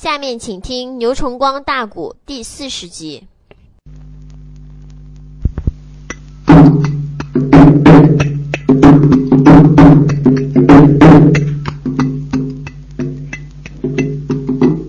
[0.00, 3.24] 下面请听牛崇光大鼓第四十集。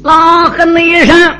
[0.03, 1.38] 老和内上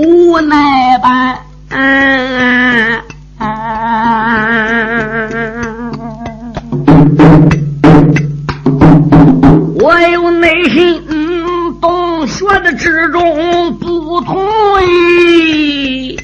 [0.00, 1.36] 无奈般，
[9.74, 11.02] 我有内心
[11.80, 14.40] 洞穴的之中不同
[14.86, 16.16] 意。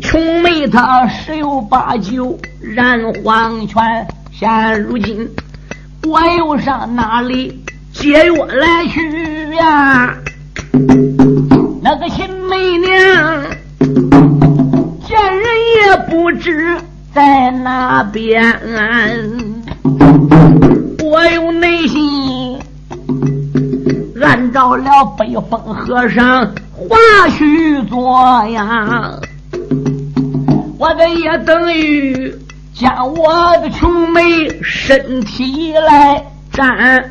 [0.00, 5.28] 穷妹她十有八九染黄泉，现如今
[6.08, 10.16] 我又上哪里解药来去呀？
[18.04, 18.60] 边，
[21.02, 22.58] 我用内心
[24.22, 24.84] 按照了
[25.18, 26.96] 北风和尚话
[27.36, 29.18] 去做呀，
[30.78, 32.34] 我这也等于
[32.74, 34.22] 将我的穷妹
[34.62, 37.10] 身体来占。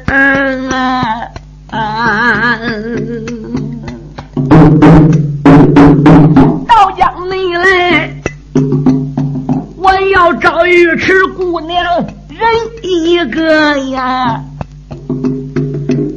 [10.30, 11.84] 我要找尉迟姑娘
[12.30, 12.40] 人
[12.84, 14.40] 一个呀！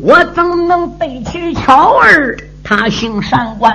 [0.03, 2.37] 我怎能背起巧儿？
[2.63, 3.75] 他姓上官，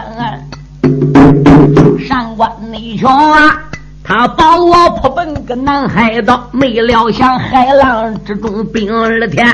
[2.07, 3.63] 上官内瞧啊！
[4.03, 9.47] 他把我扑奔个南海道，没料想海浪之中冰了天。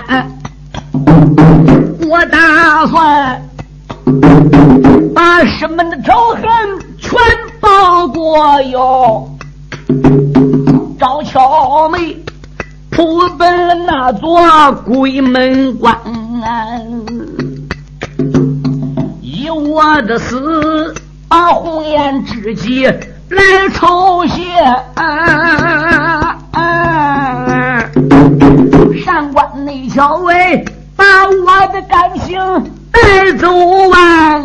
[2.10, 3.42] 我打算。
[5.16, 6.44] 把师门的仇恨
[6.98, 7.18] 全
[7.62, 9.30] 报过哟，
[11.04, 12.18] 赵巧梅
[12.90, 15.98] 扑奔了那座鬼门关，
[19.22, 20.96] 以我的死
[21.28, 24.42] 把红颜知己来酬谢。
[29.04, 30.64] 上官内小薇
[30.96, 32.40] 把我的感情。
[32.94, 33.52] 带走
[33.90, 34.42] 完，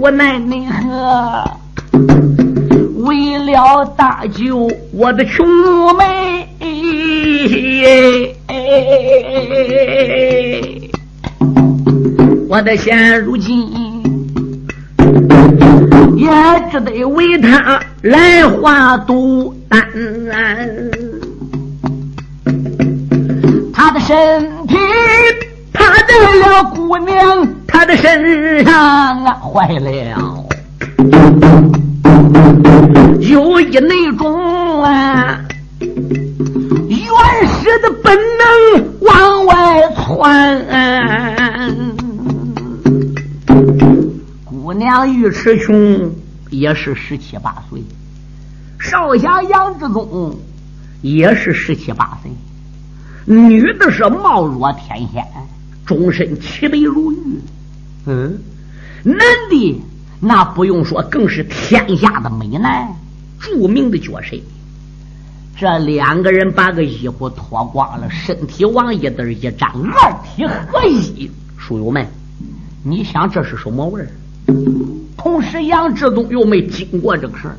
[0.00, 1.42] 我奈奈何？
[2.98, 5.46] 为了搭救我的穷
[5.96, 6.48] 妹，
[12.48, 13.68] 我的现如今
[16.16, 16.30] 也
[16.70, 19.86] 只得为他来画赌单。
[23.74, 24.76] 他的身体
[25.72, 30.44] 趴在了姑娘他的身上啊，坏了，
[33.20, 35.40] 有一那种啊
[36.88, 39.54] 原始的本能往外
[39.94, 40.66] 窜。
[44.44, 46.12] 姑娘尉迟琼
[46.50, 47.82] 也是十七八岁，
[48.78, 50.36] 少侠杨志忠
[51.00, 52.30] 也是十七八岁。
[53.24, 55.24] 女的是貌若天仙，
[55.86, 57.40] 终身齐眉如玉。
[58.06, 58.38] 嗯，
[59.04, 59.18] 男
[59.48, 59.82] 的
[60.24, 62.94] 那不用说，更是天下的美男，
[63.40, 64.40] 著名的绝世。
[65.56, 71.28] 这两个人把个衣服脱光了，身体往一堆一站，二体合一。
[71.58, 72.06] 书友们，
[72.84, 74.08] 你想这是什么味儿？
[75.16, 77.56] 同时，杨志东又没经过这个事儿，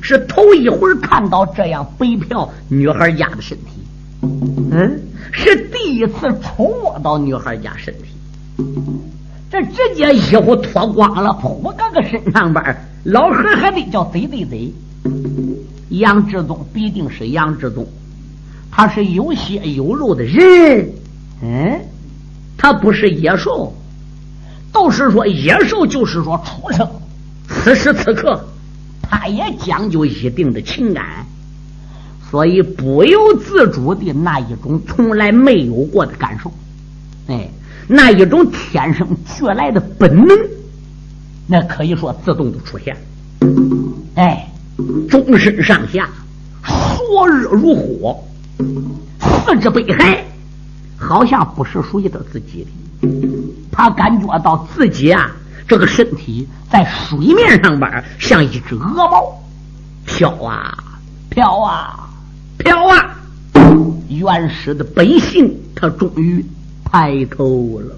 [0.00, 3.82] 是头一回看到这样白嫖女孩家的身体。
[4.70, 5.00] 嗯，
[5.32, 8.64] 是第一次触摸到女孩家身体，
[9.54, 14.74] 这直接衣服脱光了扑个个身上边老何还得叫贼贼贼。
[15.90, 17.86] 杨志忠必定是杨志忠，
[18.68, 20.90] 他是有血有肉的人，
[21.40, 21.80] 嗯，
[22.58, 23.72] 他不是野兽，
[24.72, 26.88] 都是说野兽就是说畜生。
[27.46, 28.44] 此时此刻，
[29.02, 31.24] 他也讲究一定的情感。
[32.28, 36.52] 所以不由自主的那一种从来没有过的感受，
[37.28, 37.48] 哎，
[37.86, 40.36] 那一种天生俱来的本能，
[41.46, 42.96] 那可以说自动的出现。
[44.14, 44.48] 哎，
[45.08, 46.08] 终身上下
[46.62, 48.24] 灼热如火，
[49.20, 50.24] 四肢被害，
[50.96, 52.66] 好像不是属于他自己
[53.00, 53.08] 的。
[53.70, 55.30] 他感觉到自己啊，
[55.68, 59.42] 这个身体在水面上边像一只鹅毛，
[60.06, 60.76] 飘啊
[61.28, 62.00] 飘啊。
[62.56, 63.16] 飘啊！
[64.08, 66.42] 原始的本性，他终于
[66.94, 67.96] 抬头了。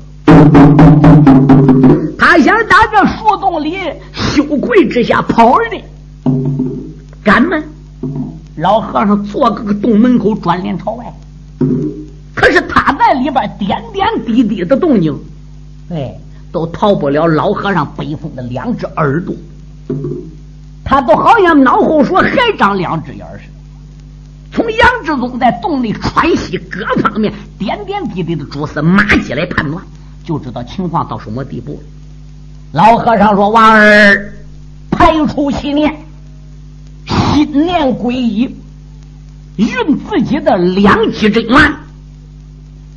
[2.19, 3.77] 他想打这树洞里
[4.15, 5.77] 羞愧之下跑儿的，
[7.23, 7.63] 敢吗？
[8.57, 11.05] 老和尚坐个个洞门口，转脸朝外。
[12.35, 15.15] 可是他在里边点点滴滴的动静，
[15.91, 16.17] 哎，
[16.51, 19.35] 都逃不了老和尚北风的两只耳朵。
[20.83, 23.56] 他都好像脑后说还长两只眼似的。
[24.71, 29.83] 杨志宗在洞内喘息，各方面点点滴滴的蛛丝马迹来判断，
[30.25, 31.79] 就知道情况到什么地步了。
[32.73, 34.35] 老和尚说：“娃儿，
[34.91, 35.95] 排除邪念，
[37.07, 38.43] 心念归一，
[39.57, 39.69] 运
[40.09, 41.73] 自己的两极真元。”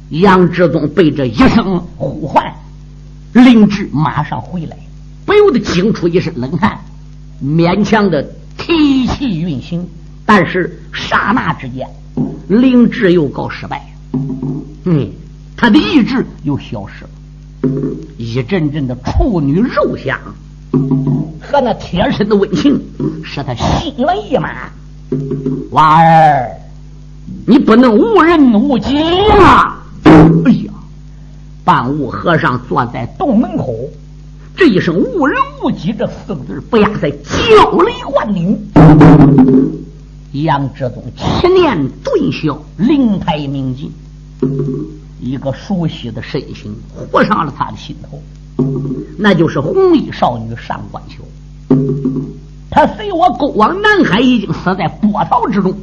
[0.09, 2.43] 杨志宗被这一声呼唤，
[3.31, 4.75] 灵智马上回来，
[5.25, 6.79] 不由得惊出一身冷汗，
[7.43, 8.23] 勉强的
[8.57, 9.87] 提气运行。
[10.29, 11.89] 但是刹那之间，
[12.47, 13.83] 灵智又告失败。
[14.83, 15.09] 嗯，
[15.57, 17.09] 他的意志又消失了。
[18.15, 20.15] 一阵阵的处女肉香
[21.41, 22.79] 和那贴身的温情，
[23.23, 24.69] 使他心猿意马。
[25.71, 26.47] 娃儿，
[27.47, 28.99] 你不能无人无己
[29.31, 29.81] 啊！
[30.45, 30.71] 哎呀，
[31.63, 33.73] 半悟和尚坐在洞门口，
[34.55, 38.55] 这一声“无人无己”这四个字，不压在焦雷万顶。
[40.31, 43.91] 杨志宗七念顿消，灵台明镜，
[45.19, 46.75] 一个熟悉的身形
[47.11, 48.21] 活上了他的心头，
[49.17, 51.23] 那就是红衣少女上官秋。
[52.69, 55.75] 他随我勾往南海，已经死在波涛之中。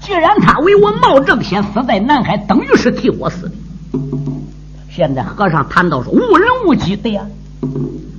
[0.00, 3.52] 既然他为我冒这个险死在南海，等于是替我死的。
[4.90, 7.26] 现在和尚谈到说无人无己，对呀，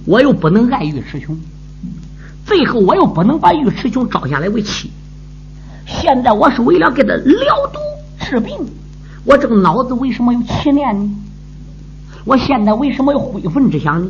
[0.06, 1.36] 我又不能爱玉师兄。
[2.48, 4.90] 最后我又不能把尉迟琼招下来为妻，
[5.86, 7.80] 现在我是为了给他疗毒
[8.22, 8.56] 治病，
[9.26, 11.12] 我这个脑子为什么有气念呢？
[12.24, 14.10] 我现在为什么有悔恨之想呢？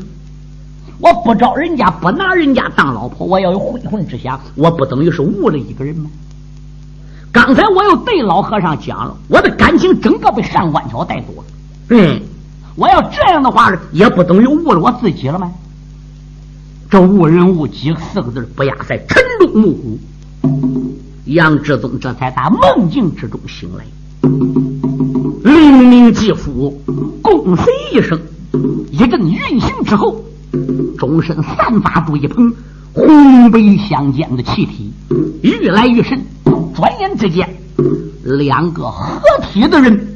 [0.99, 6.07] 我不招人家，不拿人家当老婆，我要有悔恨之想，我不等于是误了一个人吗？
[7.31, 11.43] 刚才我又对老和尚讲了，我的感情整个被上官桥带走了。
[11.89, 12.21] 嗯，
[12.75, 15.51] 我要这样的话，也不等于误了我自己了吗？
[16.89, 19.99] 这误人误己四个字不压在晨中暮虎，
[21.25, 23.85] 杨志宗这才打梦境之中醒来，
[25.43, 26.81] 灵灵继父
[27.21, 28.17] 共随一声，
[28.89, 30.23] 一阵运行之后，
[30.97, 32.53] 终身散发出一捧
[32.93, 34.93] 红白相间的气体，
[35.41, 36.25] 愈来愈深。
[36.73, 37.49] 转眼之间，
[38.23, 40.15] 两个合体的人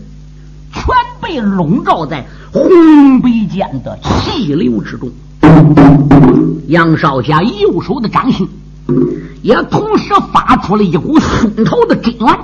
[0.72, 0.86] 全
[1.22, 5.12] 被笼罩在红白间的气流之中。
[6.68, 8.48] 杨少侠右手的掌心
[9.42, 12.40] 也同时发出了一股熏头的真元，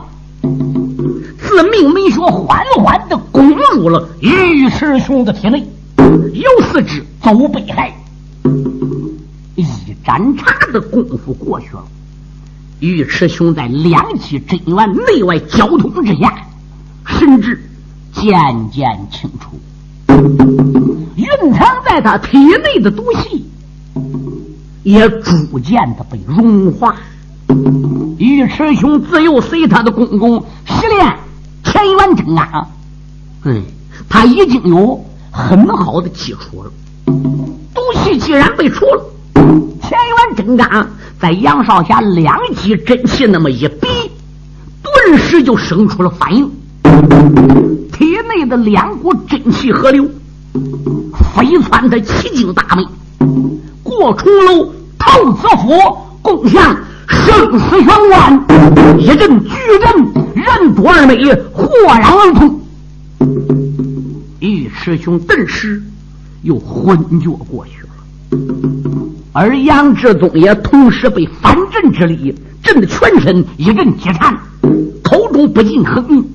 [1.40, 5.66] 自命门穴缓缓的攻入了尉师兄的体内，
[5.98, 7.94] 由四肢走北海。
[9.56, 9.66] 一
[10.04, 11.84] 盏茶的功夫过去了，
[12.80, 16.34] 尉迟兄在两记真元内外交通之下，
[17.06, 17.60] 神智
[18.14, 18.32] 渐
[18.72, 20.56] 渐清楚。
[21.42, 23.46] 蕴藏在他体内的毒气
[24.84, 26.96] 也逐渐的被融化。
[28.20, 31.18] 尉迟兄自幼随他的公公习练
[31.64, 32.66] 乾元真罡，
[33.44, 33.64] 嗯，
[34.10, 36.72] 他已经有很好的基础了。
[37.06, 40.86] 毒气既然被除了，乾元真罡
[41.19, 43.88] 在杨少侠两击真气那么一逼，
[44.84, 46.50] 顿时就生出了反应。
[47.92, 50.10] 体内的两股真气合流。
[51.33, 52.85] 飞窜的七经大门，
[53.83, 56.76] 过重楼，透子府，共向
[57.07, 58.97] 生死玄关。
[58.99, 59.49] 一阵巨
[59.81, 60.04] 震，
[60.35, 61.16] 人多而美，
[61.54, 62.59] 豁然而痛。
[64.40, 65.81] 尉迟兄顿时
[66.44, 67.90] 又昏厥过去了，
[69.33, 72.33] 而杨志宗也同时被反震之力
[72.64, 74.37] 震得全身一阵激颤，
[75.04, 76.26] 口中不禁哼。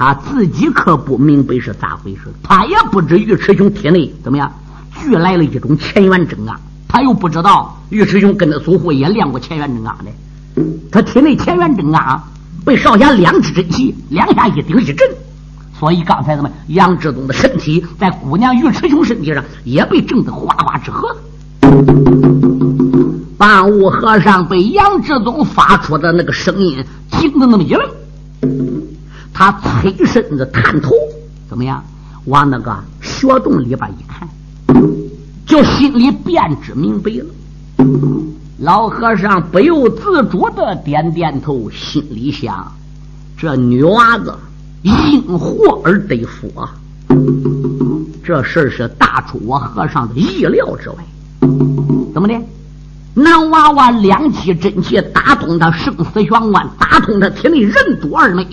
[0.00, 4.50] 他自己可不明白是咋回事，他也不知尉迟兄体内怎么样
[4.98, 12.24] 聚来了一种乾元真啊，他又不知道尉迟兄跟他祖父也练过乾元真啊的，他体内乾元真啊
[12.64, 15.06] 被少侠两支真气两下一顶一震，
[15.78, 21.14] 所以刚才怎么杨志东的身体在姑娘尉迟兄身体上也被震得哗哗直合。
[23.36, 27.86] 半悟和尚被杨志宗发出的那个声音惊得那么一愣。
[29.32, 30.94] 他侧身子探头，
[31.48, 31.82] 怎么样？
[32.26, 34.28] 往那个穴洞里边一看，
[35.46, 37.24] 就心里便知明白了。
[38.58, 42.70] 老和尚不由自主的点点头，心里想：
[43.38, 44.34] 这女娃子
[44.82, 46.74] 因祸而得福啊！
[48.22, 50.96] 这事是大出我和尚的意料之外。
[52.12, 52.34] 怎么的？
[53.14, 58.46] 男娃娃两气真气打通他生死玄关，打通他体内任督二脉。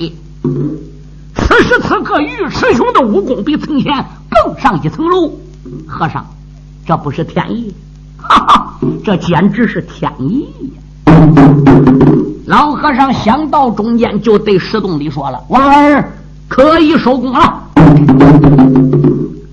[0.43, 5.31] 此时此刻，尉迟雄的武功比从前更上一层楼。
[5.87, 6.25] 和尚，
[6.85, 7.73] 这不是天意？
[8.17, 11.13] 哈哈，这简直是天意呀！
[12.45, 16.13] 老和尚想到中间，就对石洞里说了：“我儿
[16.47, 17.63] 可以收工了。”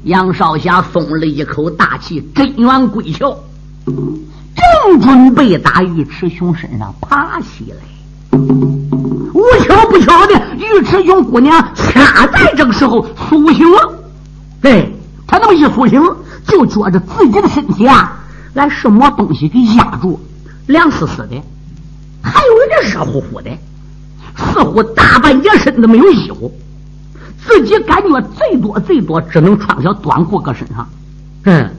[0.05, 3.37] 杨少侠松了一口大气，真元归鞘。
[3.87, 8.39] 正准备打尉迟雄身上爬起来，
[9.35, 13.93] 无巧不巧的，尉迟雄姑娘恰在这个时候苏醒了。
[14.63, 14.89] 哎，
[15.27, 16.01] 他那么一苏醒，
[16.47, 18.17] 就觉着自己的身体啊，
[18.55, 20.21] 来什么东西给压住，
[20.69, 21.43] 凉丝丝的，
[22.23, 23.51] 还有一点热乎乎的，
[24.37, 26.53] 似乎大半截身子没有衣服，
[27.45, 30.89] 自己感觉最多最多只能穿条短裤搁身上。
[31.43, 31.71] 嗯。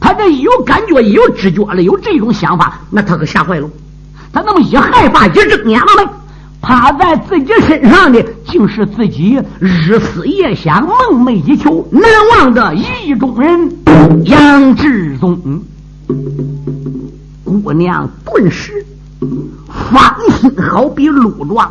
[0.00, 3.68] 他这一有感觉，一有知觉了，有这种想法，那他可吓坏了。
[4.32, 6.12] 他那么一害怕，一睁眼了，
[6.64, 12.02] 趴在自己身上的，竟是自己日思夜想、梦寐以求、难
[12.32, 13.76] 忘的意中人
[14.24, 15.62] 杨志宗。
[17.44, 18.84] 姑娘顿时
[19.68, 21.70] 芳心好比露状，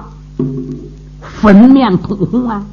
[1.21, 2.63] 粉面通红啊！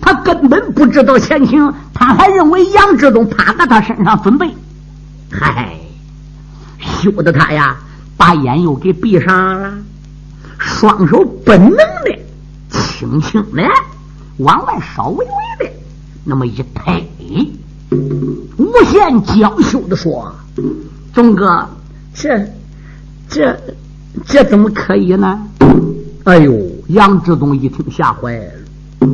[0.00, 4.48] 他根本不知道前情，他还认为杨志忠趴在他身上准备，
[5.30, 5.76] 嗨，
[6.78, 7.76] 羞得他呀，
[8.16, 9.70] 把眼又给闭上了，
[10.64, 12.18] 双手本能的、
[12.70, 13.62] 轻轻的
[14.38, 15.72] 往外稍微微的
[16.24, 17.04] 那么一推，
[18.56, 20.32] 无限娇羞的说
[21.12, 21.68] ：“钟哥，
[22.14, 22.46] 这、
[23.28, 23.58] 这、
[24.24, 25.40] 这怎么可以呢？”
[26.24, 26.56] 哎呦，
[26.88, 29.08] 杨志东一听吓坏了。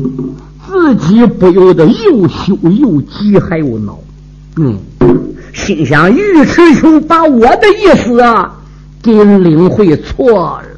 [0.67, 3.99] 自己不由得又羞又急还有恼，
[4.57, 4.79] 嗯，
[5.55, 8.55] 心想尉迟兄把我的意思啊
[9.03, 10.61] 给领会错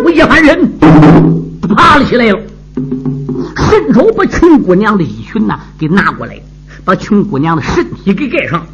[0.00, 0.78] 怪物一喊人
[1.76, 2.40] 爬了起来了，
[3.54, 6.40] 伸手把穷姑娘的衣裙呐给拿过来，
[6.86, 8.66] 把穷姑娘的身体给盖上。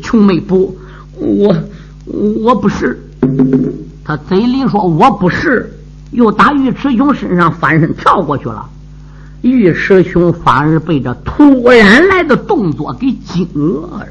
[0.00, 0.78] 穷妹不，
[1.16, 1.56] 我
[2.06, 2.96] 我不是，
[4.04, 5.72] 他嘴里说我不是，
[6.12, 8.64] 又打尉迟雄身上翻身跳过去了。
[9.42, 14.06] 尉迟雄反而被这突然来的动作给惊愕了，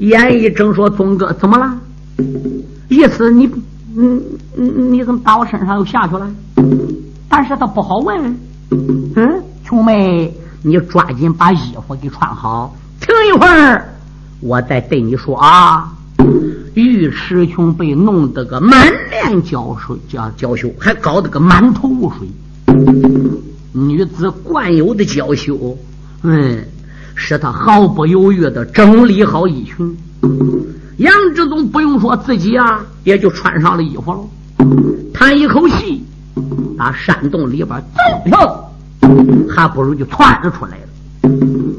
[0.00, 1.78] 眼一睁说：“宗哥，怎么了？
[2.88, 3.48] 意思你，
[3.96, 4.22] 嗯
[4.56, 6.30] 嗯，你怎么打我身上又下去了？”
[7.28, 8.38] 但是他不好问。
[9.16, 10.32] 嗯，琼妹，
[10.62, 13.94] 你抓紧把衣服给穿好，停一会儿，
[14.40, 15.92] 我再对你说啊。
[16.74, 22.28] 尉迟雄被弄得个满脸娇羞，娇娇羞，还搞得个满头雾水。
[23.72, 25.76] 女子惯有的娇羞，
[26.22, 26.64] 嗯，
[27.14, 29.96] 使他毫不犹豫的整理好衣裙。
[30.98, 34.20] 杨志东不用说，自己啊也就穿上了衣服了，
[35.12, 36.04] 叹一口气，
[36.78, 38.72] 把山洞里边走跳，
[39.48, 40.82] 还不如就窜了出来了。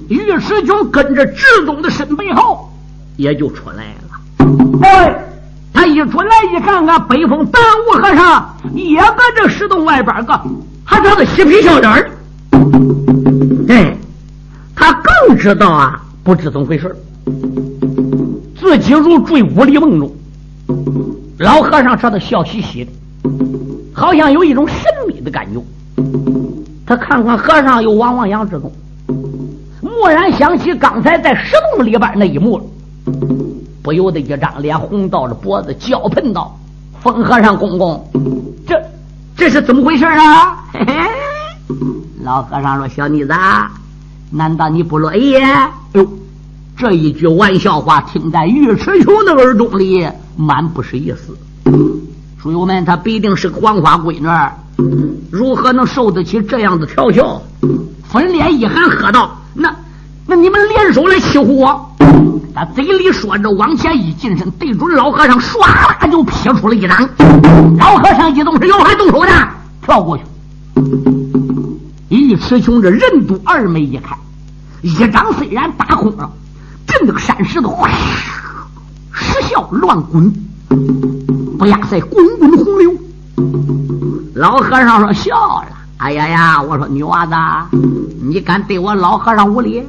[0.09, 2.69] 尉迟雄跟着志东的身背后，
[3.17, 4.47] 也就出来了。
[4.81, 5.25] 哎，
[5.71, 10.39] 他一出来一看，看北风大雾和尚也搁这石洞外边个。
[10.85, 12.11] 还长得嬉皮笑脸儿，
[13.69, 13.97] 哎，
[14.75, 16.93] 他更知道啊，不知怎么回事
[18.59, 20.13] 自己如坠五里梦中。
[21.39, 22.91] 老和尚说他笑嘻嘻的，
[23.93, 24.77] 好像有一种神
[25.07, 25.61] 秘的感觉。
[26.85, 28.71] 他看看和尚，又望望杨志忠，
[29.81, 32.61] 蓦然想起刚才在石洞里边那一幕，
[33.81, 36.57] 不由得一张脸红到了脖子，叫喷道
[37.01, 38.05] ：“风和尚公公，
[38.67, 38.81] 这
[39.35, 40.93] 这是怎么回事啊？”嘿嘿，
[42.23, 43.33] 老和尚说：“小妮子，
[44.29, 45.33] 难道你不乐意？”
[45.93, 46.07] 哟，
[46.77, 50.05] 这一句玩笑话听在尉迟雄的耳中里，
[50.35, 51.37] 满不是意思。
[52.41, 54.27] 书友们，她必定是个黄花闺女，
[55.31, 57.41] 如何能受得起这样的调笑？
[58.03, 59.73] 粉脸一喊，喝道：“那
[60.27, 61.89] 那你们联手来欺负我？”
[62.53, 67.09] 他嘴里说着，往前一近身，对准老和尚，唰啦就劈出了一掌。
[67.77, 69.31] 老和尚一动是，要还动手呢，
[69.81, 70.23] 跳过去。
[72.09, 74.15] 尉迟兄这任督二脉一开，
[74.81, 76.29] 一掌虽然打空了，
[76.85, 77.69] 震得山石头
[79.13, 80.33] 石啸乱滚，
[81.57, 82.91] 不亚在滚滚洪流。
[84.33, 85.67] 老和尚说笑了
[85.97, 87.33] ：“哎呀呀，我说女娃子，
[88.21, 89.83] 你敢对我老和尚无礼？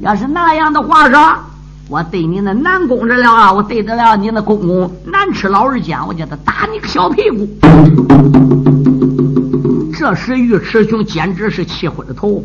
[0.00, 1.34] 要是那样的话说，
[1.88, 7.48] 我对你那南公着了，我对得了你那公公难吃老二姜，我叫他打你个小屁股。”
[9.92, 12.42] 这时尉迟雄简直是气昏了头，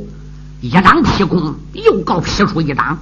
[0.59, 2.97] 一张劈空又告劈出一张。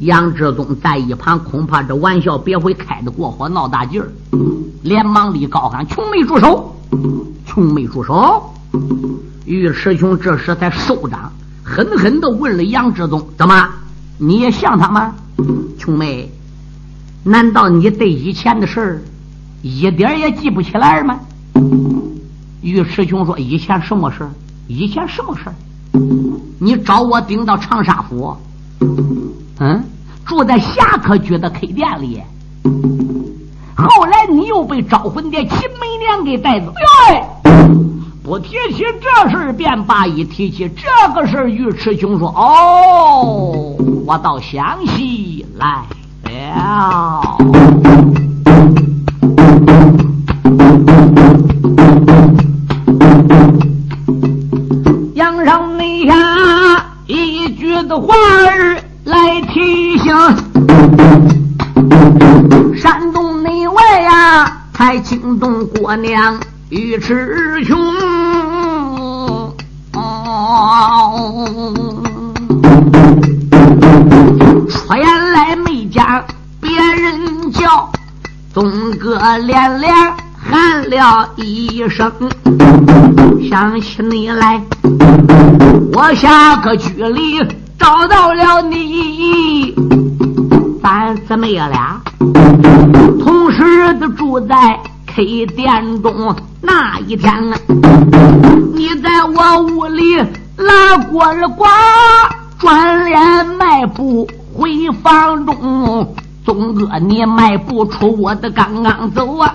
[0.00, 4.08] 杨志忠在一旁恐怕这玩笑别会开得过火，闹大劲儿，
[4.82, 6.74] 连忙里高喊：“穷妹住手！
[7.44, 8.54] 穷妹住手！”
[9.46, 13.68] 尉迟雄这时才收掌，狠狠的问了杨志忠：“怎么？
[14.18, 15.14] 你也像他吗？
[15.78, 16.30] 穷妹，
[17.24, 19.02] 难道你对以前的事儿
[19.60, 21.20] 一点也记不起来吗？”
[22.62, 24.26] 尉迟雄说：“以前什么事
[24.66, 25.54] 以前什么事儿
[26.58, 28.36] 你找我顶到长沙府，
[29.60, 29.84] 嗯，
[30.24, 32.22] 住在侠客居的 K 店里。
[33.76, 36.72] 后来你又被招魂殿秦媚娘给带走。
[37.08, 37.28] 哎
[38.24, 45.84] 不提起这事便罢，一提起这个事尉迟兄说：‘哦，我倒想起来
[46.24, 47.36] 了。’”
[57.88, 60.14] 的话儿来提醒，
[62.76, 66.38] 山东内外呀，才惊动国娘
[66.70, 67.76] 尉迟雄。
[74.68, 76.24] 说言来没讲
[76.60, 77.88] 别人叫，
[78.52, 79.94] 东哥连连
[80.36, 82.10] 喊了一声。
[83.48, 84.60] 想起你来，
[85.92, 87.38] 我下个局里
[87.78, 89.74] 找到了你，
[90.82, 92.00] 咱姊妹俩
[93.22, 96.34] 同时都住在 K 店中。
[96.60, 97.58] 那一天啊，
[98.74, 100.16] 你在我屋里
[100.56, 101.68] 拉过了瓜，
[102.58, 106.14] 转脸迈步回房中。
[106.44, 109.52] 宗哥，你迈不出我的刚刚走啊！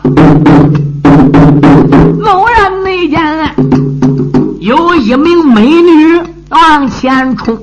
[2.25, 3.55] 偶然那见
[4.59, 6.21] 有一名美女
[6.51, 7.57] 往前冲，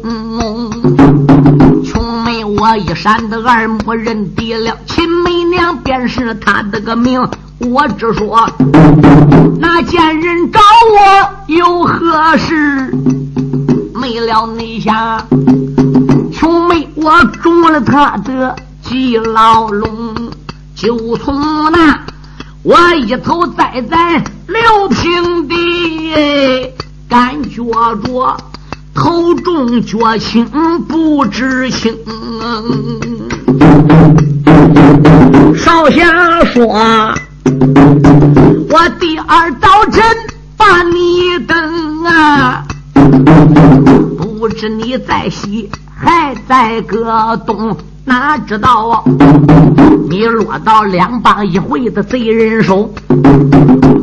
[1.85, 7.21] 穷妹我一闪的耳目认得了，秦媚娘便是他的个名。
[7.59, 8.49] 我只说
[9.61, 10.59] 那贱人找
[10.95, 12.91] 我有何事？
[13.95, 15.23] 没了内下，
[16.33, 18.57] 穷妹我中了他的。
[18.81, 20.31] 进牢笼，
[20.75, 22.01] 就从那
[22.63, 26.73] 我一头栽在六平地，
[27.07, 28.35] 感觉着
[28.99, 30.45] 头重脚轻
[30.89, 31.97] 不知情。
[35.57, 36.67] 少侠说，
[38.69, 40.05] 我第二早晨
[40.57, 42.65] 把你等啊，
[44.17, 47.77] 不知你在西还在个东。
[48.05, 49.05] 哪知道啊
[50.09, 52.93] 你落到两帮一回的贼人手？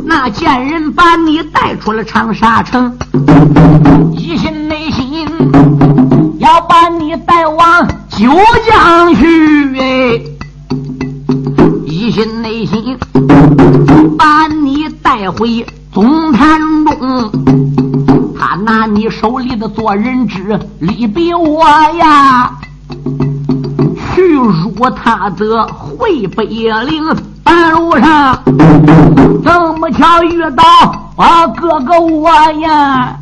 [0.06, 2.96] 那贱人把你带出了长沙城，
[4.14, 4.65] 一心
[4.96, 5.28] 心
[6.40, 8.30] 要把你带往九
[8.66, 10.22] 江去，哎，
[11.86, 12.98] 一心内心
[14.18, 17.32] 把你带回总坛中，
[18.40, 22.52] 他拿你手里的做人质，利比我呀。
[24.14, 27.04] 去入他的回北岭，
[27.44, 28.42] 半路上
[29.44, 30.64] 这么巧遇到
[31.18, 32.30] 啊哥哥我
[32.62, 33.18] 呀，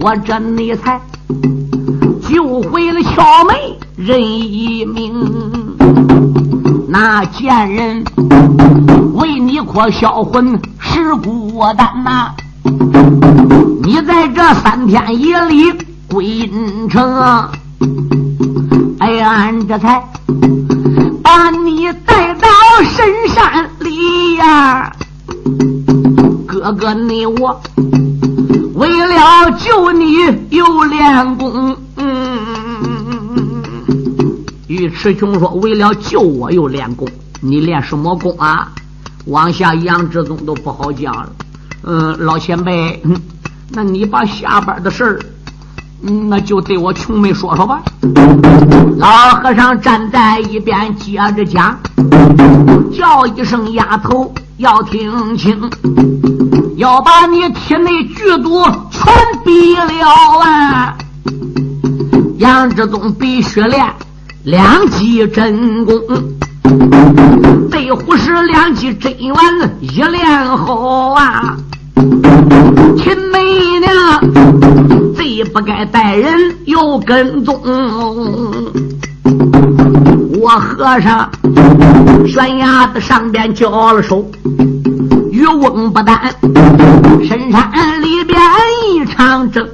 [0.00, 1.00] 我这你才
[2.28, 5.12] 救回了小妹人一命。
[6.88, 8.04] 那贱人
[9.14, 12.30] 为你可销魂石孤单呐，
[13.82, 15.72] 你在这三天夜里
[16.08, 17.02] 归阴城。
[18.98, 20.02] 哎，俺这才
[21.22, 22.48] 把你带到
[22.82, 24.90] 深山里呀，
[26.46, 27.60] 哥哥你我
[28.76, 30.12] 为了救你
[30.50, 31.76] 又练功。
[31.96, 32.38] 嗯
[34.68, 37.08] 尉迟雄说：“为了救我又练功，
[37.40, 38.68] 你练什么功啊？
[39.26, 41.28] 往下杨志宗都不好讲了。
[41.84, 43.02] 嗯，老前辈，
[43.70, 45.18] 那你把下边的事儿。”
[46.28, 47.80] 那就对我穷妹说说吧。
[48.98, 51.78] 老和尚站在一边接着讲，
[52.92, 55.58] 叫一声丫头要听清，
[56.76, 59.10] 要把你体内剧毒全
[59.44, 60.06] 毙了
[60.40, 60.94] 啊！
[62.36, 63.82] 杨志忠必须练
[64.44, 65.98] 两记真功，
[67.70, 69.34] 对虎是两记真元
[69.80, 71.56] 一练好啊！
[72.98, 73.38] 秦媚
[73.80, 74.20] 娘。
[75.14, 77.58] 最不该带人又跟踪，
[80.40, 81.30] 我和尚
[82.26, 84.24] 悬崖的上边交了手，
[85.54, 86.34] 翁不但
[87.26, 88.38] 深山里边
[88.88, 89.66] 一场争，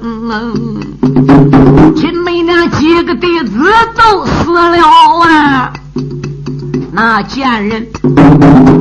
[1.95, 3.59] 秦媚娘几个弟子
[3.95, 4.77] 都死了
[5.27, 5.73] 啊！
[6.91, 7.87] 那贱人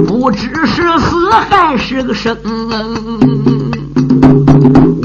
[0.07, 2.37] 不知是死还是个生，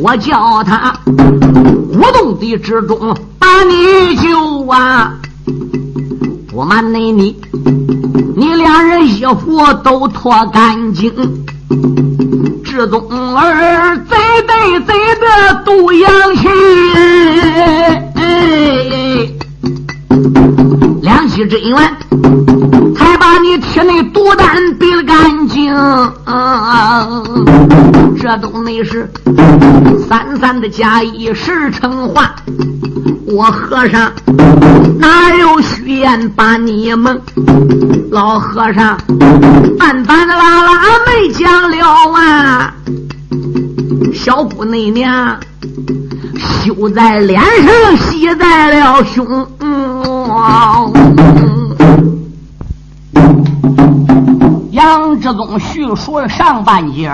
[0.03, 5.13] 我叫他无动地之中把你救啊！
[6.49, 7.35] 不瞒你，你
[8.35, 11.13] 你两人衣服都脱干净，
[12.63, 14.15] 这宗儿贼
[14.47, 15.25] 得贼的
[15.65, 16.47] 渡阳去，
[21.01, 21.77] 两气真元
[22.95, 25.75] 才把你体内毒丹逼了干净，
[28.21, 29.11] 这都没事，
[30.07, 32.35] 三三的假意实成话。
[33.29, 34.09] 我和尚
[34.97, 37.19] 哪有虚言把你蒙？
[38.09, 38.97] 老和尚
[39.77, 40.73] 半半拉拉
[41.05, 41.77] 没讲了
[42.13, 42.73] 啊！
[44.13, 45.37] 小姑娘
[46.39, 49.45] 羞在脸上，喜在了胸。
[54.71, 57.11] 杨志宗叙述了上半截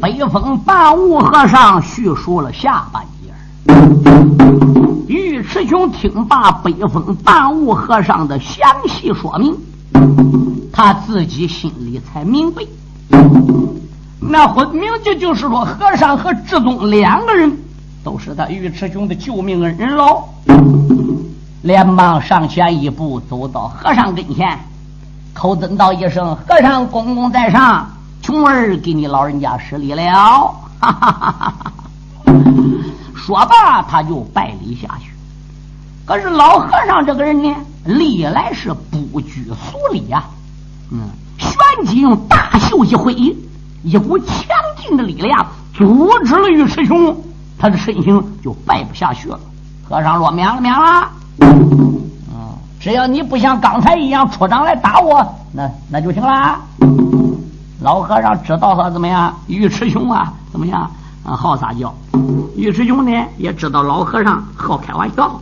[0.00, 3.19] 北风半悟和尚叙述了下半截
[5.08, 9.56] 尉迟雄听罢北风半悟和尚的详细说明，
[10.72, 12.62] 他自己心里才明白，
[14.20, 17.58] 那分明就就是说，和尚和智宗两个人
[18.04, 20.24] 都是他尉迟雄的救命恩人喽。
[21.62, 24.58] 连忙上前一步，走到和尚跟前，
[25.34, 27.86] 口尊道一声：“和尚公公在上，
[28.22, 31.72] 穷儿给你老人家施礼了。”哈哈哈哈哈！
[33.26, 35.10] 说罢，他就拜礼下去。
[36.06, 37.54] 可是老和尚这个人呢，
[37.84, 40.24] 历来是不拘俗礼呀。
[40.90, 43.14] 嗯，旋即用大袖一挥，
[43.82, 44.36] 一股强
[44.78, 47.16] 劲的力量阻止了尉迟雄，
[47.58, 49.38] 他的身形就拜不下去了。
[49.88, 51.08] 和尚说：“免了，免了。
[52.80, 56.58] 只要你不像刚才一样出掌来打我，那那就行了。”
[57.82, 59.38] 老和尚知道他怎么样？
[59.46, 60.90] 尉迟雄啊，怎么样？
[61.24, 61.94] 啊，好撒娇。
[62.56, 65.40] 尉迟雄呢，也知道老和尚好开玩笑。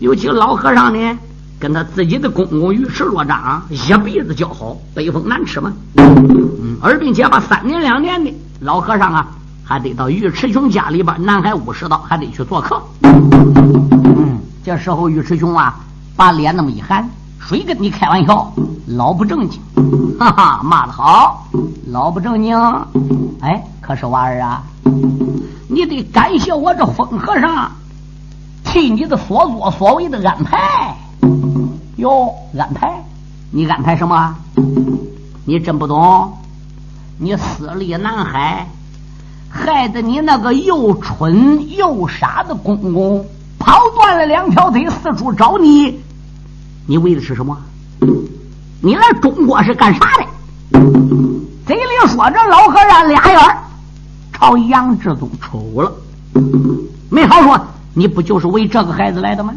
[0.00, 1.18] 尤其老和尚呢，
[1.58, 5.72] 跟他自己的公公尉迟若章一辈子交好，北风难吃嘛。
[5.96, 9.26] 嗯，而并且吧三年两年的老和尚啊，
[9.64, 12.80] 还得到尉迟雄家里边南海五十道，还得去做客。
[13.02, 15.76] 嗯，这时候尉迟雄啊，
[16.16, 17.08] 把脸那么一含，
[17.40, 18.52] 谁跟你开玩笑？
[18.86, 19.60] 老不正经，
[20.18, 21.46] 哈哈，骂的好，
[21.86, 22.56] 老不正经。
[23.40, 24.62] 哎，可是娃儿啊，
[25.68, 27.70] 你得感谢我这疯和尚。
[28.64, 30.94] 替你的所作所为的安排，
[31.96, 33.02] 哟，安排？
[33.50, 34.34] 你安排什么？
[35.46, 36.32] 你真不懂？
[37.18, 38.66] 你私立南海，
[39.48, 43.24] 害得你那个又蠢又傻的公公
[43.58, 46.00] 跑断了两条腿，四处找你。
[46.90, 47.54] 你为的是什么？
[48.80, 50.80] 你来中国是干啥的？
[51.66, 53.38] 嘴里说着，老和尚俩眼
[54.32, 55.92] 朝杨志宗瞅了，
[57.10, 57.60] 没好说。
[57.92, 59.52] 你不就是为这个孩子来的吗？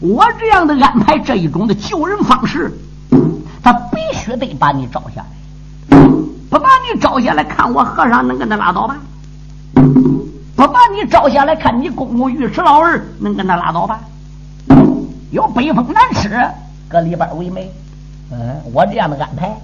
[0.00, 2.72] 我这样的安排，这一种的救人方式，
[3.62, 5.98] 他必须得把你招下来。
[6.48, 8.96] 不把你招下来，看我和尚能跟他拉倒吧？
[9.74, 14.00] 不把你招下来，看你公公尉迟老儿能跟他拉倒吧？
[15.30, 16.30] 有北风难吃，
[16.88, 17.70] 搁里边为媒。
[18.30, 19.56] 嗯，我这样的安排，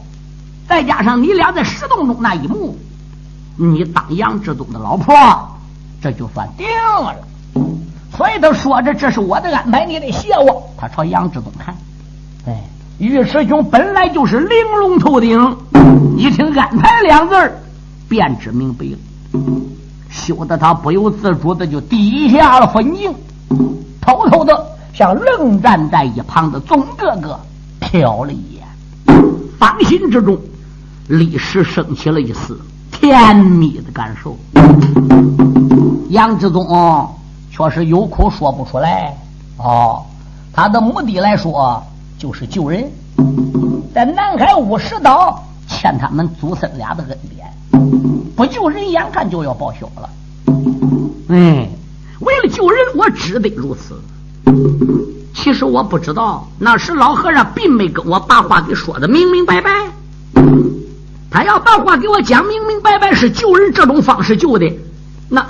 [0.69, 2.77] 再加上你俩在石洞中那一幕，
[3.57, 5.15] 你当杨志东的老婆，
[6.01, 6.67] 这就算定
[7.03, 7.15] 了。
[8.17, 11.75] 所以他说着：“这是我的安排，你得谢我。”他朝杨志宗看，
[12.47, 12.63] 哎，
[12.99, 15.57] 尉迟兄本来就是玲珑透顶，
[16.17, 17.35] 一听“安排”两字
[18.09, 18.99] 便知明白了，
[20.11, 23.13] 羞得他不由自主的就低下了分镜，
[24.01, 24.55] 偷偷的
[24.95, 27.39] 向愣站在一旁的宗哥哥
[27.81, 28.65] 瞟了一眼，
[29.59, 30.39] 芳心之中
[31.09, 32.59] 立时升起了一丝
[32.93, 34.37] 甜蜜的感受。
[36.11, 36.65] 杨志宗。
[37.57, 39.17] 确实有苦说不出来
[39.59, 40.03] 哦，
[40.53, 41.81] 他的目的来说
[42.19, 42.91] 就是救人，
[43.95, 47.47] 在南海五十岛欠他们祖孙俩的恩典，
[48.35, 50.11] 不救人眼看就要报销了。
[51.29, 51.69] 哎，
[52.19, 53.95] 为了救人，我只得如此。
[55.35, 59.71] 其实我不知道，那时老和尚并没跟我把话给说的明明白白。
[61.31, 64.73] 他要把话给我讲明明白白，是救人这种方式救的，
[65.29, 65.47] 那。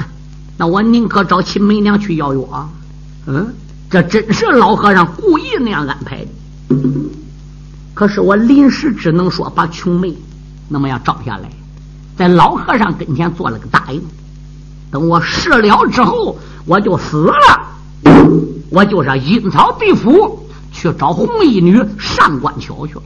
[0.56, 2.68] 那我宁可找秦媚娘去要药啊！
[3.26, 3.52] 嗯，
[3.90, 6.76] 这真是老和尚故意那样安排的。
[7.92, 10.16] 可是我临时只能说把琼梅
[10.68, 11.50] 那么样照下来，
[12.16, 14.00] 在老和尚跟前做了个答应。
[14.92, 17.34] 等我事了之后，我就死了，
[18.70, 23.02] 我就是阴曹地府去找红衣女上官桥去了。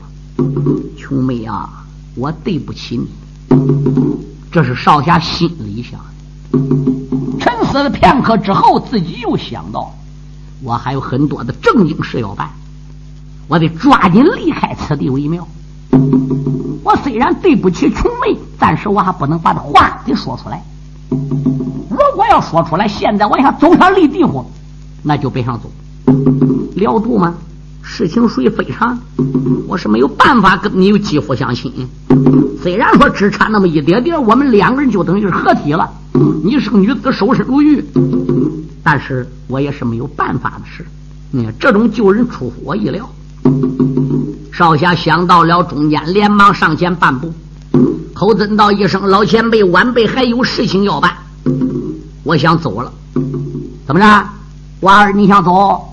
[0.97, 1.83] 琼妹啊，
[2.15, 3.07] 我对不起你，
[4.51, 5.99] 这是少侠心里想。
[7.39, 9.93] 沉思了片刻之后，自己又想到，
[10.63, 12.49] 我还有很多的正经事要办，
[13.47, 15.47] 我得抓紧离开此地为妙。
[16.83, 20.63] 我虽然对不起琼妹，暂时我还不能把这话给说出来。
[21.11, 24.49] 如果要说出来，现在我想走上立地府，
[25.03, 25.71] 那就别想走。
[26.75, 27.35] 了度吗？
[27.81, 28.99] 事情属于非常，
[29.67, 31.71] 我是没有办法跟你有肌肤相亲。
[32.61, 35.89] 虽然说只差那么一点点，我们两个人就等于是合体了。
[36.43, 37.83] 你是个女子，守身如玉，
[38.83, 40.85] 但是我也是没有办法的事。
[41.31, 43.09] 嗯，这种救人出乎我意料。
[44.51, 47.33] 少侠想到了中间，连忙上前半步，
[48.13, 51.11] 口尊道一声：“老前辈，晚辈还有事情要办，
[52.23, 52.91] 我想走了。
[53.87, 54.29] 怎么着，
[54.81, 55.89] 娃儿，你想走？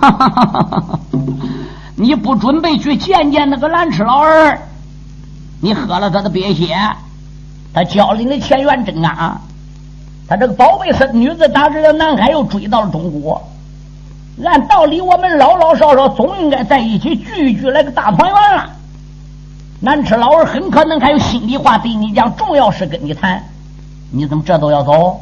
[0.00, 0.98] 哈哈哈哈哈！
[1.96, 4.58] 你不准备去见见那个蓝痴老儿？
[5.60, 6.76] 你喝了他的鳖血，
[7.72, 9.40] 他教了你的前缘真啊！
[10.26, 13.40] 他这个宝贝孙女子打至了南海，又追到了中国。”
[14.44, 18.68] 按道理，我们老老少少总应该在一起聚一聚，来个大团圆了。
[19.78, 23.40] 南池老儿很可能还有心里话对你讲，重要事跟你谈，
[24.10, 25.20] 你怎么这都要走？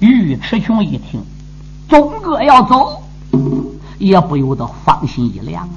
[0.00, 1.24] 尉迟雄一听，
[1.92, 3.02] 宗哥要走，
[3.98, 5.70] 也不由得芳心一凉啊！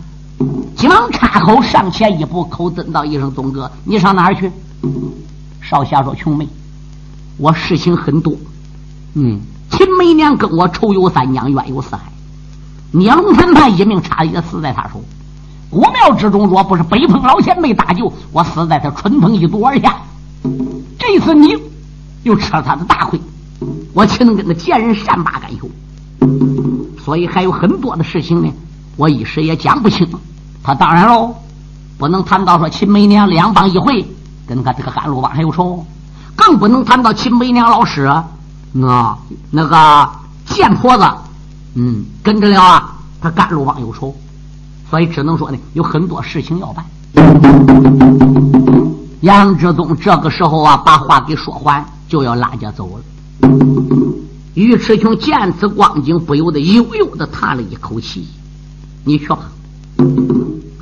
[0.74, 4.50] 急忙插口上前一步，口尊道一声：“东哥，你上哪儿去？”
[5.62, 6.48] 少侠说：“琼妹，
[7.36, 8.34] 我事情很多。
[9.16, 12.04] 嗯，秦梅娘跟我仇有三江，怨有四海。”
[12.92, 15.04] 聂龙谈判一命差也死在他手，
[15.70, 19.98] 古庙之中若不是北风老前辈搭救，我死在他春风一毒而下。
[20.98, 21.58] 这次你
[22.24, 23.20] 又吃了他的大亏，
[23.94, 25.70] 我岂能跟他贱人善罢甘休？
[27.04, 28.52] 所以还有很多的事情呢，
[28.96, 30.08] 我一时也讲不清。
[30.64, 31.36] 他当然喽，
[31.98, 34.06] 不能谈到说秦梅娘两帮一回
[34.48, 35.86] 跟他这个甘露帮还有仇，
[36.36, 38.28] 更不能谈到秦梅娘老师啊
[39.52, 40.10] 那个
[40.46, 41.06] 贱婆子。
[41.76, 44.16] 嗯，跟着了啊，他甘露帮有仇，
[44.90, 46.86] 所以只能说呢，有很多事情要办。
[49.22, 53.04] 杨志宗这个时候啊，把话给说完，就要拉家走了。
[54.56, 58.26] 尉迟琼见此光景，不由得悠悠的叹了一口气
[59.04, 59.52] ：“你去吧。”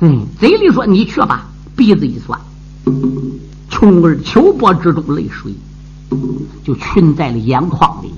[0.00, 2.38] 嗯，嘴里说你去吧，鼻子一酸，
[3.70, 5.54] 琼儿秋波之中，泪水
[6.62, 8.12] 就群在了眼眶里。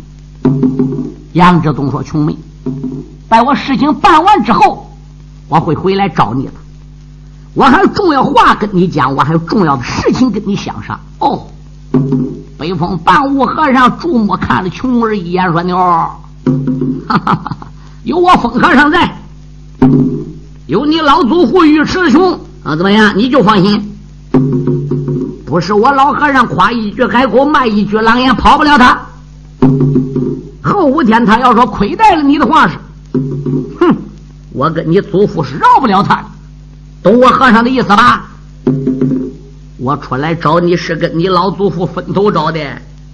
[1.33, 2.37] 杨志东说：“琼妹。”
[3.29, 4.91] 待我事情办完之后，
[5.49, 6.53] 我会回来找你的。
[7.55, 11.01] 我还有重要话跟你讲，我还有重要的事情跟你相商。
[11.19, 11.47] 哦，
[12.67, 17.57] 北风半悟和尚注目看了琼儿一眼，说：“妞，哈哈，
[18.03, 19.09] 有我风和尚在，
[20.67, 22.33] 有你老祖父尉迟雄
[22.65, 23.17] 啊，怎么样？
[23.17, 23.97] 你就放心。
[25.47, 29.01] 不是我老和尚夸一句海口，卖一句狼也，跑不了他。”
[30.61, 32.75] 后五天，他要说亏待了你的话是，
[33.79, 33.97] 哼，
[34.53, 36.21] 我跟你祖父是饶不了他，
[37.01, 38.25] 懂我和尚的意思吧？
[39.87, 42.59] 我出来找你是跟你老祖父分头找的，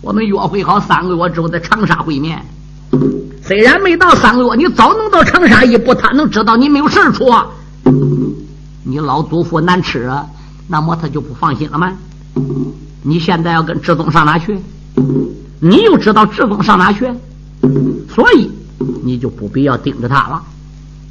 [0.00, 2.42] 我们约会好三个月之后在长沙会面。
[3.42, 7.30] 虽然没到三个月，你早能到长沙一步，他能知道你没有事出。
[8.84, 10.10] 你老祖父难吃，
[10.66, 11.92] 那么他就不放心了吗？
[13.02, 14.58] 你现在要跟志宗上哪去？
[15.60, 17.06] 你又知道志宗上哪去？
[18.08, 18.50] 所以
[19.04, 20.42] 你就不必要盯着他了。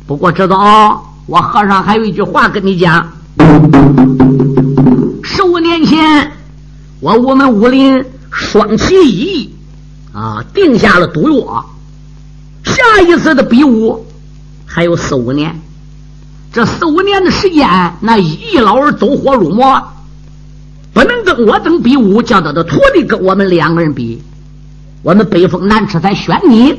[0.08, 3.08] 不过知道，我和尚还有一句话跟你讲：
[5.34, 6.30] 十五年前，
[7.00, 9.50] 我我们武林双旗一
[10.12, 11.46] 啊，定下了赌约。
[12.66, 14.06] 下一次的比武
[14.66, 15.58] 还有四五年，
[16.52, 17.66] 这四五年的时间，
[18.02, 19.82] 那一老儿走火入魔，
[20.92, 24.22] 不能跟我等比武，叫他的徒弟跟我们两个人比。
[25.02, 26.76] 我们北风南池才选你，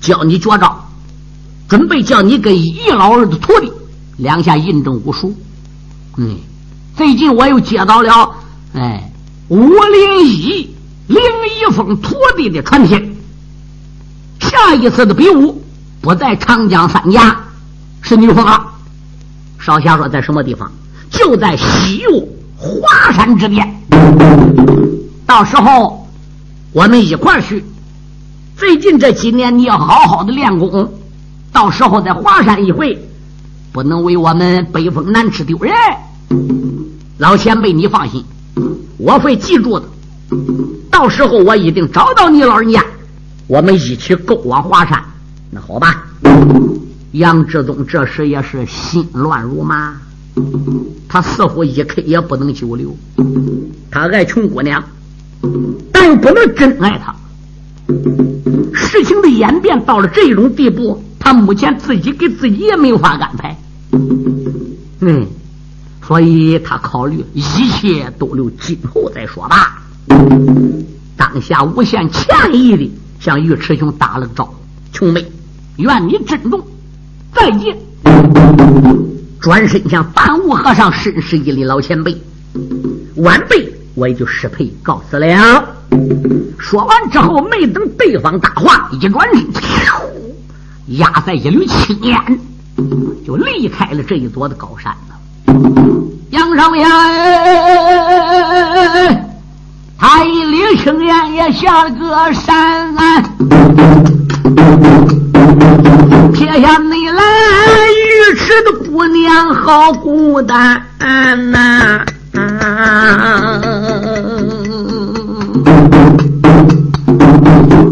[0.00, 0.88] 教你绝招，
[1.68, 3.72] 准备叫你跟易老二的徒弟
[4.18, 5.34] 两下印证武术。
[6.16, 6.36] 嗯，
[6.98, 8.34] 最近我又接到了
[8.74, 9.08] 哎
[9.46, 10.68] 武灵一
[11.06, 13.00] 林一峰徒弟的传帖，
[14.40, 15.62] 下一次的比武
[16.00, 17.40] 不在长江三峡，
[18.02, 18.66] 是女峰啊。
[19.60, 20.68] 少侠说在什么地方？
[21.08, 22.08] 就在西岳
[22.56, 23.80] 华山之巅，
[25.24, 26.04] 到时候。
[26.72, 27.64] 我们一块儿去。
[28.56, 30.92] 最近这几年，你要好好的练功，
[31.50, 32.98] 到时候在华山一回，
[33.72, 35.72] 不能为我们北风南池丢人。
[37.18, 38.24] 老前辈，你放心，
[38.96, 39.84] 我会记住的。
[40.90, 42.84] 到时候我一定找到你老人家，
[43.48, 45.02] 我们一起勾往华山。
[45.50, 46.04] 那好吧。
[47.12, 49.96] 杨志忠这时也是心乱如麻，
[51.08, 52.96] 他似乎一刻也不能久留。
[53.90, 54.84] 他爱穷姑娘，
[55.90, 57.14] 但又不能真爱她。
[58.72, 63.58] 事情的演变到了这种地步，他目前自己给自己也没法安排。
[65.00, 65.26] 嗯，
[66.08, 69.78] 所以他考虑一切都留今后再说吧。
[71.18, 72.90] 当下无限歉意的
[73.20, 74.54] 向尉迟雄打了个招呼
[74.90, 75.30] ：“穷妹，
[75.76, 76.66] 愿你珍重，
[77.34, 77.76] 再见。”
[79.38, 82.16] 转身向反悟和尚深施一礼：“老前辈，
[83.16, 85.62] 晚辈我也就失陪告辞了。”
[86.58, 92.40] 说完之后，没等对方答话，一转身，压在一缕青烟，
[93.26, 95.17] 就离开了这一座的高山了。
[96.30, 96.84] 杨少爷，
[99.98, 102.94] 他一缕青烟也下了个山，
[106.32, 110.82] 撇下你来，尉迟的姑娘好孤单
[111.50, 112.04] 呐。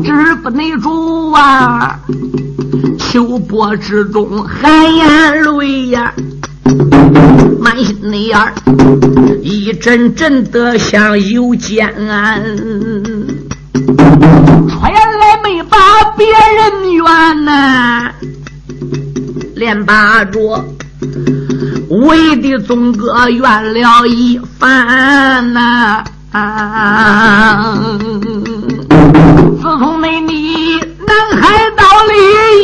[0.04, 1.98] 知不内主啊，
[2.98, 6.12] 秋波之中含眼泪呀，
[7.60, 8.38] 满心内眼
[9.42, 12.02] 一阵阵的像有剑，出
[14.82, 15.76] 来没把
[16.16, 17.04] 别人怨
[17.44, 18.10] 呐，
[19.54, 20.64] 连把着
[21.88, 26.04] 为的宗哥怨了一番呐。
[29.56, 32.12] 自从那你南海岛里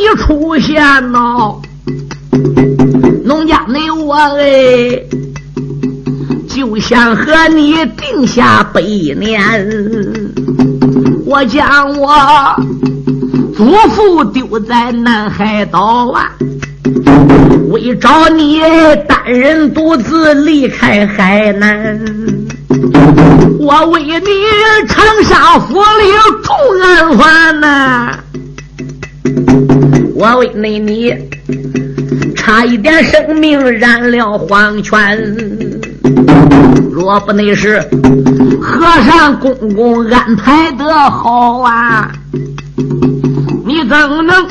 [0.03, 1.57] 一出现喏，
[3.33, 5.03] 农家那我哎，
[6.47, 9.41] 就想和你定下百年。
[11.25, 12.13] 我将我
[13.57, 16.31] 祖父丢在南海岛啊，
[17.71, 18.61] 为找你
[19.09, 21.99] 单人独自离开海南。
[23.59, 24.29] 我为你
[24.89, 28.13] 长沙府里重案犯呐，
[30.15, 31.15] 我为你你
[32.45, 35.17] 差一点生命染了黄泉。
[36.91, 37.81] 若不那是
[38.61, 42.11] 和尚公公安排的好啊，
[43.65, 44.45] 你怎能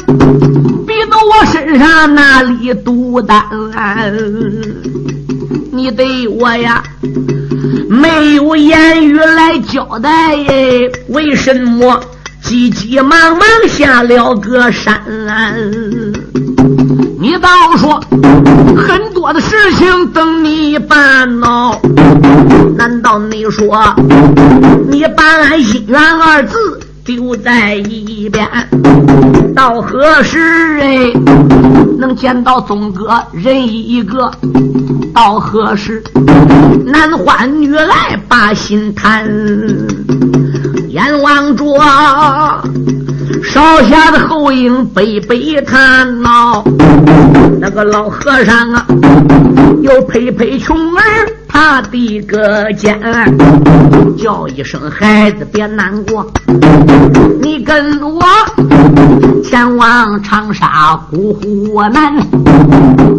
[0.88, 3.44] 逼到我身上那里独担？
[5.74, 6.82] 你对我呀？
[7.90, 10.10] 没有言语来交代，
[11.10, 12.02] 为什么
[12.42, 14.98] 急急忙忙下了个山？
[17.22, 18.02] 你倒说
[18.76, 21.80] 很多的事情等你办哦，
[22.76, 23.78] 难道你说
[24.90, 26.58] 你把俺姻缘二字
[27.06, 28.50] 丢在一边？
[29.56, 30.40] 到何时
[30.82, 31.12] 哎
[32.00, 34.32] 能见到宗哥人一个？
[35.14, 36.04] 到何时
[36.88, 39.30] 男欢女来把心谈？
[40.90, 41.66] 眼望着
[43.44, 46.64] 少侠的后影背背看呐，
[47.60, 48.86] 那个老和尚啊，
[49.82, 51.02] 又陪陪穷儿。
[51.52, 52.98] 他的个肩，
[54.18, 56.26] 叫一声孩子别难过，
[57.42, 58.22] 你跟我
[59.44, 62.16] 前往长沙古湖南，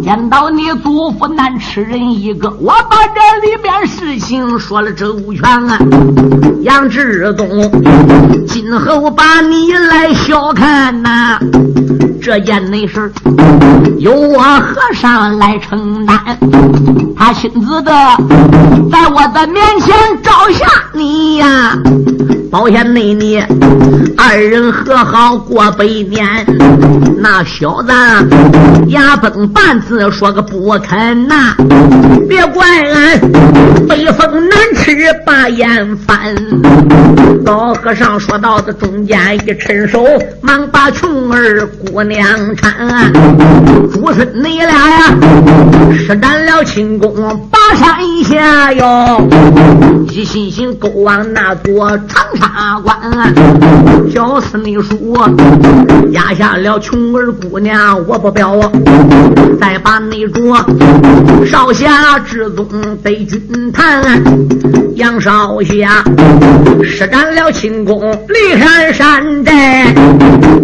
[0.01, 5.77] 见到你祖父难吃人一个，我把这里边事情说了周全啊。
[6.61, 7.47] 杨志东，
[8.47, 11.37] 今后把你来小看呐，
[12.23, 13.11] 这件内事
[13.99, 16.17] 由我和尚来承担，
[17.17, 17.91] 他亲自的。
[18.89, 21.77] 在我的面前照下你呀，
[22.49, 23.43] 保险内你
[24.15, 26.25] 二人和好过百年。
[27.17, 27.91] 那小子
[28.87, 31.55] 牙崩半字说个不肯呐，
[32.29, 33.19] 别怪俺
[33.87, 34.95] 北风难吃
[35.25, 36.33] 把眼翻。
[37.45, 40.05] 老和尚说到的中间一伸手，
[40.41, 42.55] 忙把琼儿姑娘搀。
[43.91, 45.15] 诸孙你俩呀，
[45.91, 47.13] 施展了轻功，
[47.49, 48.73] 拔山下。
[48.73, 49.27] 哟！
[50.09, 52.95] 一心心勾往那座长沙关，
[54.11, 55.17] 小司内书
[56.11, 58.59] 压下了琼儿姑娘，我不表，
[59.59, 60.57] 再把那桌
[61.45, 62.67] 少侠之宗
[63.01, 64.03] 被君谈，
[64.95, 66.03] 杨少侠
[66.83, 69.93] 施展了轻功，离开山寨，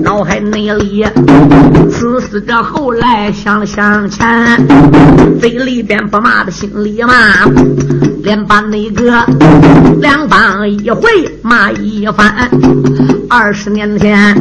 [0.04, 1.06] 脑海内里，
[1.90, 4.26] 此死者后来想想前，
[5.40, 7.14] 嘴里边不骂的心里骂，
[8.24, 9.26] 连把那个
[10.00, 11.02] 两方一回
[11.42, 12.50] 骂一番。
[13.30, 14.36] 二十年前，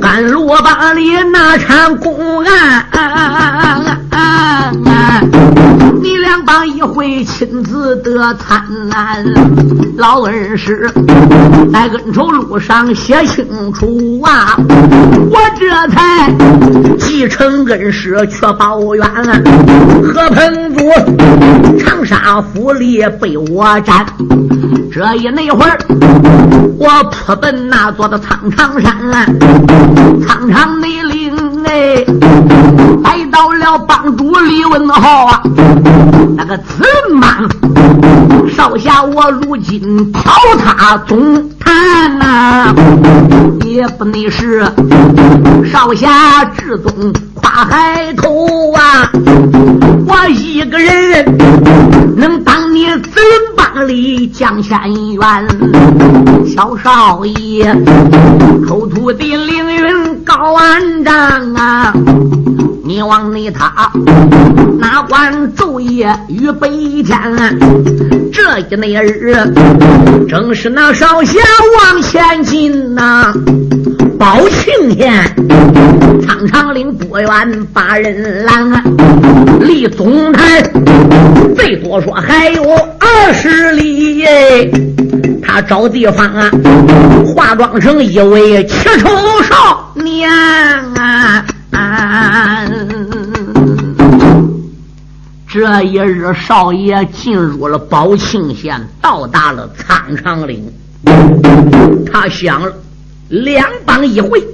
[0.00, 2.86] 甘罗把里那场公案。
[6.02, 8.64] 你两帮一回亲自得参，
[9.96, 10.90] 老恩师
[11.72, 14.56] 在恩仇路上写清楚啊！
[15.30, 16.32] 我这才
[16.98, 19.06] 继承恩师却报怨，
[20.02, 24.06] 何鹏祖长沙府里被我斩，
[24.92, 25.78] 这一那会儿
[26.76, 28.92] 我扑奔那座的苍长山，
[30.26, 31.32] 苍长内岭
[31.64, 32.04] 哎，
[33.04, 35.42] 来到了帮主李文浩啊，
[36.36, 36.82] 那个子
[37.14, 37.48] 嘛，
[38.56, 40.22] 少侠我如今挑
[40.58, 42.74] 他总坛呐，
[43.64, 44.64] 也不内是
[45.70, 47.12] 少侠至宗
[47.42, 49.10] 大海口啊，
[50.06, 51.24] 我一个人
[52.16, 53.20] 能当你子
[53.56, 54.80] 帮里将山
[55.12, 55.22] 远，
[56.46, 57.74] 小少爷
[58.66, 61.92] 口吐的凌云高万丈啊。
[62.84, 63.90] 你往内他
[64.78, 66.68] 哪管昼夜与白
[67.04, 67.58] 天？
[68.32, 69.34] 这一那日
[70.28, 71.38] 正是那少侠
[71.78, 73.32] 往前进呐，
[74.20, 75.34] 宝庆县
[76.26, 78.70] 苍长岭不远把人拦，
[79.60, 80.62] 离总坛
[81.56, 82.62] 最多说还有
[82.98, 84.70] 二十里耶。
[85.42, 86.50] 他找地方啊，
[87.34, 89.08] 化妆成一位七丑
[89.42, 91.42] 少年啊。
[95.48, 100.70] 这一日，少爷进入了宝庆县，到达了苍长岭。
[102.12, 102.70] 他想了，
[103.30, 104.44] 两帮一会，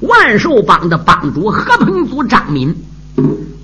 [0.00, 2.74] 万寿帮的帮主何鹏祖张敏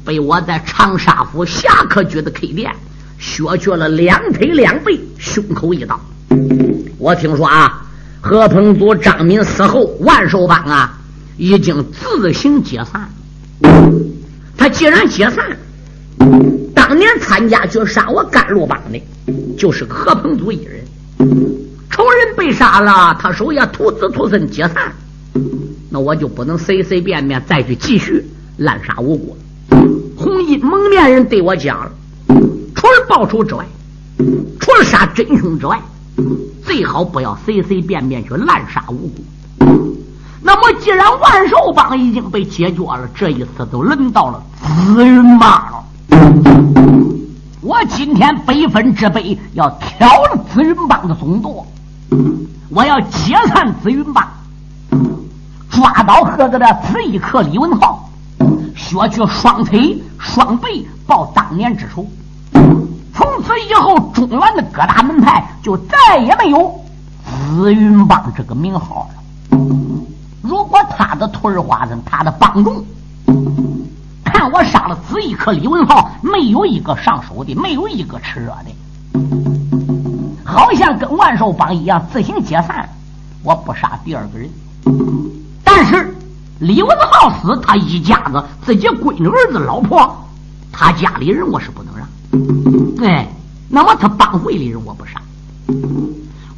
[0.05, 2.73] 被我在长沙府侠客局的 K 店
[3.19, 6.01] 削去了两腿两背，胸口一刀。
[6.99, 7.87] 我听说啊，
[8.23, 10.99] 何鹏祖张敏死后，万寿帮啊。
[11.37, 13.11] 已经自行解散。
[14.57, 15.45] 他既然解散，
[16.73, 19.03] 当年参加去杀我甘露帮的，
[19.59, 20.85] 就是何鹏祖一人。
[21.95, 24.93] 仇人被杀了，他手下徒子徒孙解散，
[25.91, 29.37] 那我就不能随随便便再去继续滥杀无辜。
[30.17, 31.93] 红衣蒙面人对我讲了，
[32.75, 33.65] 除了报仇之外，
[34.59, 35.81] 除了杀真凶之外，
[36.65, 39.25] 最好不要随随便便去滥杀无辜。
[40.43, 45.85] 那么，既然万寿帮已经被解决了，这一次都轮到了紫云帮了。
[47.61, 49.23] 我今天百分之百
[49.53, 51.65] 要挑了紫云帮的总舵，
[52.71, 54.27] 我要解散紫云帮，
[55.71, 58.11] 抓到喝子的紫衣客李文浩，
[58.75, 62.07] 削去双腿双臂，报当年之仇。
[63.13, 66.81] 从此以后，中原的各大门派就再也没有
[67.25, 69.59] 紫云帮这个名号了。
[70.43, 72.85] 如果他的徒儿花子，他的帮众，
[74.25, 78.75] 看我杀了紫衣客李文浩，没有一个上手的，没有一个吃热的，
[80.55, 82.89] 好像跟万寿帮一样自行解散。
[83.43, 84.49] 我不杀第二个人，
[85.65, 86.17] 但是
[86.61, 90.17] 李文浩死，他一家子自己闺女、儿子、老婆，
[90.73, 92.09] 他家里人我是不能让。
[93.05, 93.29] 哎，
[93.69, 95.21] 那么他帮会里人我不杀。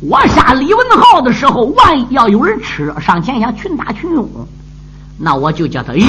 [0.01, 4.29] 我杀李文浩的时候，万一要有人吃上前想群打群拥，
[5.19, 6.05] 那我就叫他一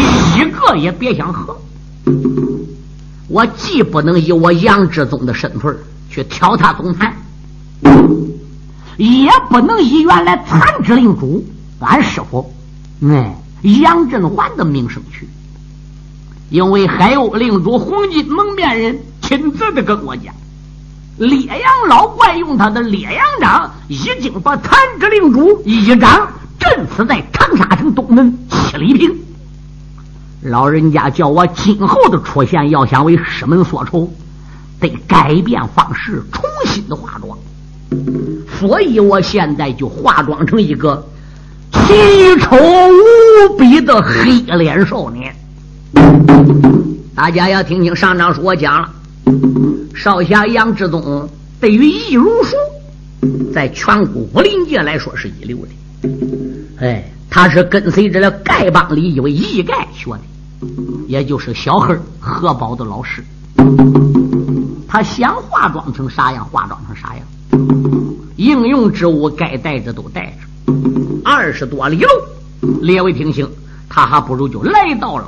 [0.51, 1.57] 个也别想喝。
[3.29, 5.75] 我既不能以我杨志宗的身份
[6.09, 7.13] 去挑他总坛，
[8.97, 11.45] 也不能以原来残之令主
[11.80, 12.51] 俺师傅
[13.01, 15.28] 哎杨振环的名声去，
[16.49, 20.34] 因为海鸥令主黄金蒙面人亲自的跟我讲。
[21.17, 29.15] 烈阳老怪用他的烈阳掌，已经把残之令主一掌震死在长沙城东门七里坪。
[30.41, 34.11] 老人家叫我今后的出现，要想为师门所仇，
[34.80, 37.38] 得改变方式，重新的化妆。
[38.59, 41.07] 所以我现在就化妆成一个
[41.71, 41.79] 奇
[42.39, 45.35] 丑无比的黑脸少年。
[47.15, 48.89] 大家要听听上章书，我讲了。
[49.95, 51.27] 少侠杨志东
[51.59, 52.55] 对于易如书，
[53.53, 56.07] 在全国武林界来说是一流的。
[56.79, 60.19] 哎，他是跟随着了丐帮里一位义丐学的，
[61.07, 63.23] 也就是小黑何宝的老师。
[64.88, 67.25] 他想化妆成啥样，化妆成啥样。
[68.36, 70.74] 应用之物该带着都带着。
[71.24, 72.08] 二十多里路，
[72.82, 73.48] 列位平行，
[73.89, 75.26] 他还不如就来到了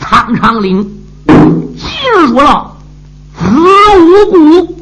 [0.00, 0.82] 苍长岭，
[1.26, 1.86] 进
[2.28, 2.76] 入了
[3.38, 3.44] 子
[3.98, 4.76] 午谷。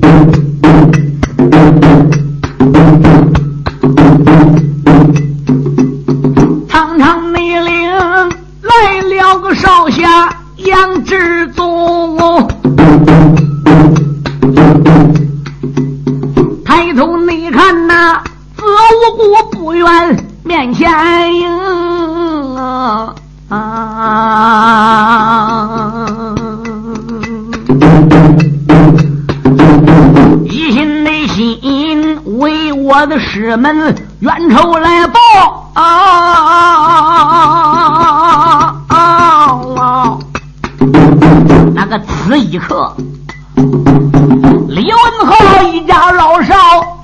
[44.75, 46.53] 李文浩一家老少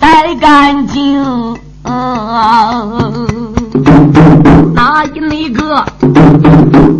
[0.01, 1.57] 待干净。
[4.75, 5.87] 那一那个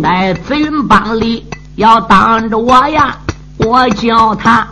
[0.01, 1.45] 在紫云帮里
[1.75, 3.17] 要当着我呀？
[3.57, 4.65] 我叫他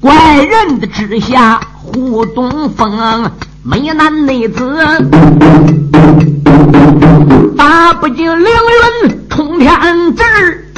[0.00, 3.28] 怪人的之下胡东风，
[3.64, 4.78] 美男内子，
[7.58, 9.74] 打不进凌云冲天
[10.14, 10.72] 志，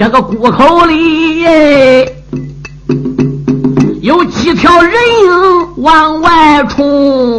[0.00, 1.42] 这个谷口里
[4.00, 7.38] 有几条人影往外冲。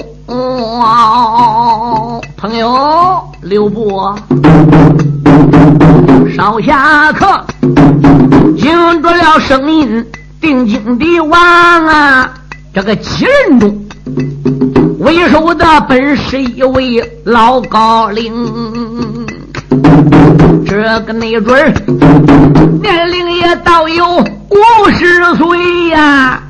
[2.37, 3.99] 朋友留步，
[6.37, 7.43] 少侠客
[8.55, 10.05] 听着了声音，
[10.39, 11.41] 定睛地望
[11.87, 12.31] 啊，
[12.75, 13.87] 这个几人中
[14.99, 18.31] 为首的本是一位老高龄，
[20.65, 21.73] 这个没准儿
[22.81, 26.41] 年龄也到有五十岁呀。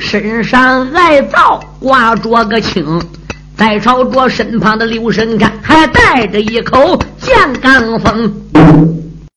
[0.00, 3.00] 身上挨皂挂着个青，
[3.56, 8.97] 再朝着身旁的刘神看，还带着一口剑罡风。